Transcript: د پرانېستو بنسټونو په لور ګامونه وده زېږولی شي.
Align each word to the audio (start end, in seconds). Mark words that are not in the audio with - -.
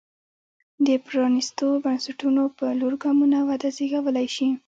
د 0.85 0.87
پرانېستو 1.07 1.67
بنسټونو 1.83 2.43
په 2.57 2.65
لور 2.79 2.93
ګامونه 3.03 3.39
وده 3.49 3.69
زېږولی 3.77 4.27
شي. 4.35 4.49